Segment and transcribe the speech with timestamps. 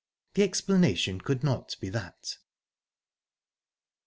[0.33, 2.37] The explanation could not be that...